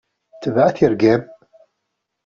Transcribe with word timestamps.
Tbeɛ 0.41 0.69
tirga-m. 0.75 1.21